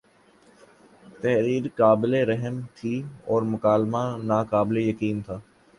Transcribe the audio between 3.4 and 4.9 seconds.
مکالمہ ناقابل